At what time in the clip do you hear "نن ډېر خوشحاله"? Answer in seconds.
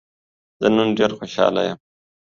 0.75-1.61